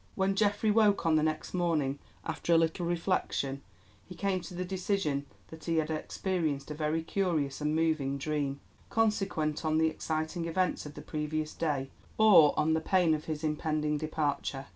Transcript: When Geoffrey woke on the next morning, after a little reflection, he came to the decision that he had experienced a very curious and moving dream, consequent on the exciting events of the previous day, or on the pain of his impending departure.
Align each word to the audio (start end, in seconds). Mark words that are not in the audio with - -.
When 0.15 0.33
Geoffrey 0.33 0.71
woke 0.71 1.05
on 1.05 1.15
the 1.15 1.21
next 1.21 1.53
morning, 1.53 1.99
after 2.25 2.53
a 2.53 2.57
little 2.57 2.87
reflection, 2.87 3.61
he 4.03 4.15
came 4.15 4.41
to 4.41 4.55
the 4.55 4.65
decision 4.65 5.27
that 5.49 5.65
he 5.65 5.75
had 5.75 5.91
experienced 5.91 6.71
a 6.71 6.73
very 6.73 7.03
curious 7.03 7.61
and 7.61 7.75
moving 7.75 8.17
dream, 8.17 8.61
consequent 8.89 9.63
on 9.63 9.77
the 9.77 9.89
exciting 9.89 10.45
events 10.45 10.87
of 10.87 10.95
the 10.95 11.03
previous 11.03 11.53
day, 11.53 11.91
or 12.17 12.57
on 12.59 12.73
the 12.73 12.81
pain 12.81 13.13
of 13.13 13.25
his 13.25 13.43
impending 13.43 13.99
departure. 13.99 14.65